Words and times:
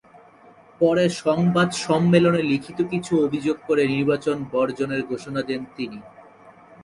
পরে 0.81 1.05
সংবাদ 1.21 1.69
সম্মেলনে 1.81 2.41
লিখিত 2.43 2.79
কিছু 2.91 3.13
অভিযোগ 3.25 3.57
করে 3.67 3.83
নির্বাচন 3.87 4.37
বর্জনের 4.51 5.01
ঘোষণা 5.05 5.41
দেন 5.41 5.61
তিনি। 5.75 5.99